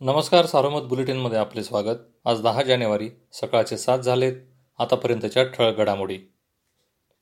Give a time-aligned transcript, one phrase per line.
[0.00, 1.96] नमस्कार सारोमत बुलेटिनमध्ये आपले स्वागत.
[2.24, 4.32] आज दहा जानेवारी सकाळचे सात झालेत
[4.78, 6.18] आतापर्यंतच्या ठळक घडामोडी.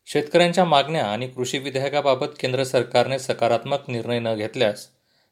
[0.06, 4.88] शेतकऱ्यांच्या मागण्या आणि कृषी विधेयकाबाबत केंद्र सरकारने सकारात्मक निर्णय न घेतल्यास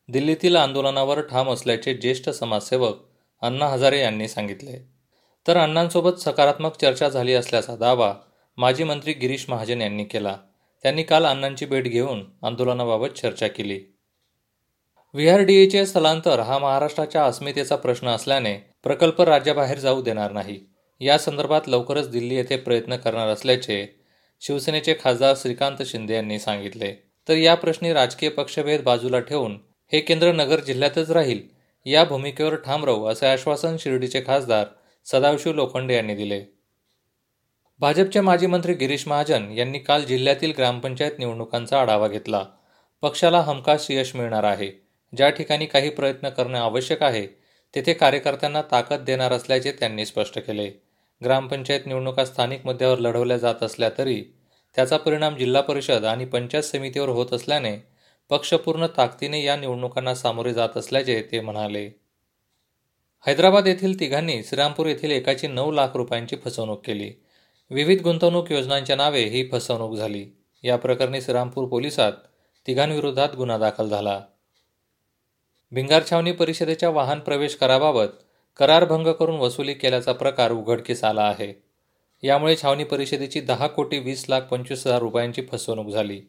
[0.09, 2.97] दिल्लीतील आंदोलनावर ठाम असल्याचे ज्येष्ठ समाजसेवक
[3.43, 4.89] अण्णा हजारे यांनी सांगितले.
[5.49, 8.15] तर अण्णांसोबत सकारात्मक चर्चा झाली असल्याचा दावा
[8.57, 10.37] माजी मंत्री गिरीश महाजन यांनी केला.
[10.83, 13.92] त्यांनी काल अण्णांची भेट घेऊन आंदोलनाबाबत चर्चा केली.
[15.15, 20.61] व्हीआरडीएचे स्थलांतर हा महाराष्ट्राच्या अस्मितेचा प्रश्न असल्याने प्रकल्प राज्याबाहेर जाऊ देणार नाही.
[21.01, 23.87] या संदर्भात लवकरच दिल्ली येथे प्रयत्न करणार असल्याचे
[24.41, 26.95] शिवसेनेचे खासदार श्रीकांत शिंदे यांनी सांगितले.
[27.29, 29.59] तर या प्रश्नी राजकीय पक्षभेद बाजूला ठेवून
[29.93, 31.41] हे केंद्र नगर जिल्ह्यातच राहील
[31.87, 34.67] या भूमिकेवर ठाम राहू असे आश्वासन शिर्डीचे खासदार
[35.05, 36.45] सदाशिव लोखंडे यांनी दिले.
[37.81, 42.45] भाजपचे माजी मंत्री गिरीश महाजन यांनी काल जिल्ह्यातील ग्रामपंचायत निवडणुकांचा आढावा घेतला.
[43.03, 44.82] पक्षाला हमखास यश मिळणार आहे.
[45.17, 47.27] ज्या ठिकाणी काही प्रयत्न करणे आवश्यक आहे
[47.75, 50.71] तेथे कार्यकर्त्यांना ताकद देणार असल्याचे त्यांनी स्पष्ट केले.
[51.25, 54.25] ग्रामपंचायत निवडणुका स्थानिक मुद्द्यावर लढवल्या जात असल्या तरी
[54.77, 57.77] त्याचा परिणाम जिल्हा परिषद आणि पंचायत समितीवर होत असल्याने
[58.31, 61.91] पक्षपूर्ण ताकदीने या निवडणुकांना सामोरे जात असल्याचे ते म्हणाले.
[63.27, 67.13] हैदराबाद येथील तिघांनी श्रीरामपूर येथील एकाची नऊ लाख रुपयांची फसवणूक केली.
[67.71, 70.27] विविध गुंतवणूक योजनांच्या नावे ही फसवणूक झाली.
[70.63, 72.13] या प्रकरणी श्रीरामपूर पोलिसात
[72.67, 74.21] तिघांविरोधात गुन्हा दाखल झाला.
[75.75, 78.09] भिंगार छावणी परिषदेच्या वाहन प्रवेश कराबाबत
[78.59, 81.63] करारभंग करून वसुली केल्याचा प्रकार उघडकीस आला आहे.
[82.23, 86.21] यामुळे छावणी परिषदेची दहा कोटी वीस लाख पंचवीस हजार रुपयांची फसवणूक झाली.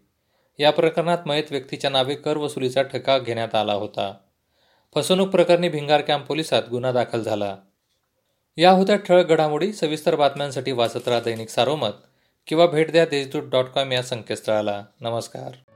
[0.59, 4.13] या प्रकरणात मयत व्यक्तीच्या नावे कर वसुलीचा ठका घेण्यात आला होता.
[4.95, 7.57] फसवणूक प्रकरणी भिंगार कॅम्प पोलिसात गुन्हा दाखल झाला.
[8.57, 11.91] या होत्या ठळक घडामोडी सविस्तर बातम्यांसाठी वाचत राहा दैनिक सारोमत
[12.47, 14.83] किंवा भेट द्या देशदूत डॉट कॉम या संकेतस्थळाला.
[15.01, 15.72] नमस्कार.